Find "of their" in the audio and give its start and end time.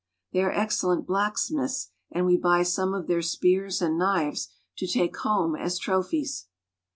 2.95-3.21